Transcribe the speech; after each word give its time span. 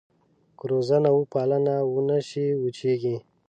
که 0.57 0.63
روزنه 0.71 1.09
وپالنه 1.19 1.75
ونه 1.93 2.19
شي 2.27 2.45
وچېږي. 2.61 3.15